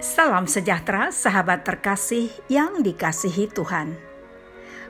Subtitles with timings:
[0.00, 4.00] Salam sejahtera, sahabat terkasih yang dikasihi Tuhan.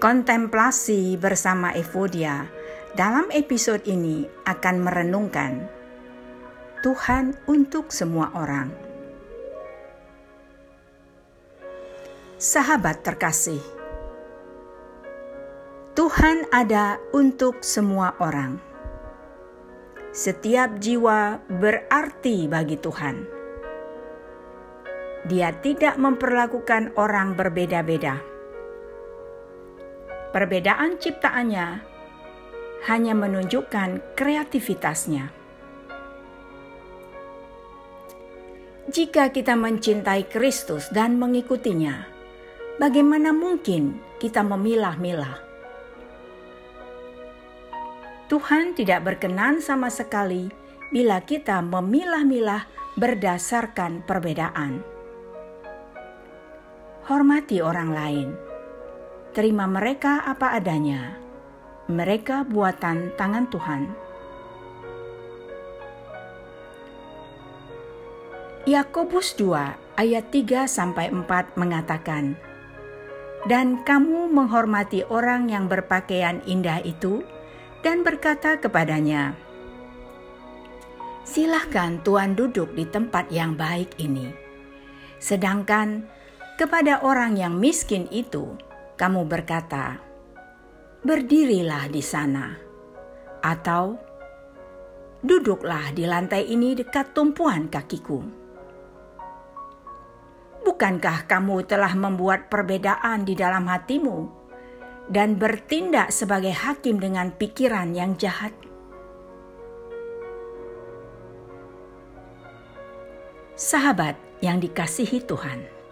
[0.00, 2.48] Kontemplasi bersama Evodia
[2.96, 5.68] dalam episode ini akan merenungkan
[6.80, 8.72] Tuhan untuk semua orang.
[12.40, 13.60] Sahabat terkasih,
[15.92, 18.56] Tuhan ada untuk semua orang.
[20.16, 23.43] Setiap jiwa berarti bagi Tuhan
[25.24, 28.20] dia tidak memperlakukan orang berbeda-beda.
[30.36, 31.68] Perbedaan ciptaannya
[32.84, 35.32] hanya menunjukkan kreativitasnya.
[38.84, 42.04] Jika kita mencintai Kristus dan mengikutinya,
[42.76, 45.40] bagaimana mungkin kita memilah-milah?
[48.28, 50.52] Tuhan tidak berkenan sama sekali
[50.92, 52.68] bila kita memilah-milah
[53.00, 54.93] berdasarkan perbedaan
[57.04, 58.28] hormati orang lain.
[59.36, 61.20] Terima mereka apa adanya.
[61.84, 63.82] Mereka buatan tangan Tuhan.
[68.64, 72.40] Yakobus 2 ayat 3 sampai 4 mengatakan,
[73.44, 77.20] "Dan kamu menghormati orang yang berpakaian indah itu
[77.84, 79.36] dan berkata kepadanya,
[81.24, 84.32] Silahkan Tuhan duduk di tempat yang baik ini."
[85.20, 86.08] Sedangkan
[86.54, 88.54] kepada orang yang miskin itu,
[88.94, 89.98] kamu berkata,
[91.02, 92.54] "Berdirilah di sana,"
[93.42, 93.98] atau
[95.18, 98.22] "Duduklah di lantai ini dekat tumpuan kakiku."
[100.62, 104.30] Bukankah kamu telah membuat perbedaan di dalam hatimu
[105.10, 108.54] dan bertindak sebagai hakim dengan pikiran yang jahat?
[113.54, 115.83] Sahabat yang dikasihi Tuhan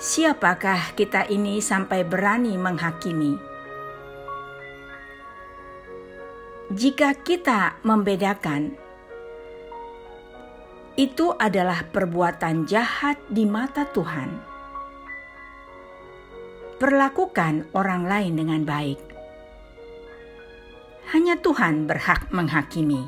[0.00, 3.36] Siapakah kita ini sampai berani menghakimi?
[6.72, 8.80] Jika kita membedakan,
[10.96, 14.40] itu adalah perbuatan jahat di mata Tuhan.
[16.80, 19.00] Perlakukan orang lain dengan baik.
[21.12, 23.04] Hanya Tuhan berhak menghakimi.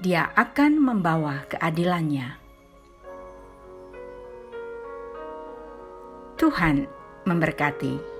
[0.00, 2.43] Dia akan membawa keadilannya.
[6.34, 6.86] Tuhan
[7.26, 8.13] memberkati.